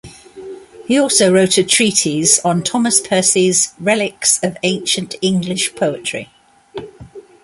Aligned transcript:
He 0.87 0.97
also 0.99 1.31
wrote 1.31 1.59
a 1.59 1.63
treatise 1.63 2.39
on 2.43 2.63
Thomas 2.63 2.99
Percy's 2.99 3.75
"Reliques 3.79 4.39
of 4.43 4.57
Ancient 4.63 5.13
English 5.21 5.75
Poetry". 5.75 6.31